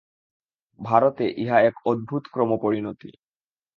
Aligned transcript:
ভারতে 0.79 1.25
ইহা 1.37 1.57
এক 1.61 1.75
অদ্ভুত 1.85 2.23
ক্রমপরিণতি। 2.33 3.09